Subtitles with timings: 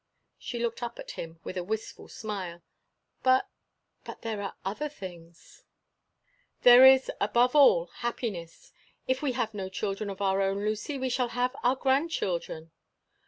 [0.39, 2.63] She looked up at him with a wistful smile.
[3.21, 5.63] "But—but there are other things—"
[6.63, 8.71] "There is, above all, happiness!
[9.07, 12.71] If we have no children of our own, Lucy, we shall have our grandchildren."